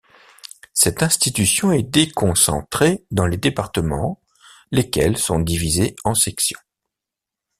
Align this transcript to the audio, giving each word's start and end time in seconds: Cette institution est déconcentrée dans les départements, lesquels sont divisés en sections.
Cette 0.73 1.03
institution 1.03 1.71
est 1.71 1.83
déconcentrée 1.83 3.05
dans 3.11 3.27
les 3.27 3.37
départements, 3.37 4.19
lesquels 4.71 5.15
sont 5.19 5.37
divisés 5.39 5.95
en 6.03 6.15
sections. 6.15 6.57